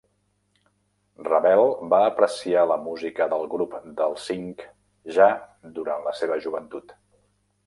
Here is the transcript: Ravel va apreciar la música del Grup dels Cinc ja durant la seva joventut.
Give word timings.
Ravel 1.27 1.61
va 1.91 1.99
apreciar 2.05 2.63
la 2.71 2.77
música 2.87 3.27
del 3.35 3.45
Grup 3.53 3.77
dels 4.01 4.27
Cinc 4.31 4.67
ja 5.19 5.29
durant 5.77 6.05
la 6.11 6.17
seva 6.23 6.41
joventut. 6.49 6.99